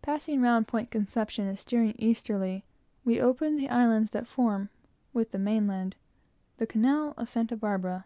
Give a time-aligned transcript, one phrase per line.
[0.00, 2.64] Passing round Point Conception, and steering easterly,
[3.04, 4.68] we opened the islands that form,
[5.12, 5.96] with the main land,
[6.58, 8.04] the canal of Santa Barbara.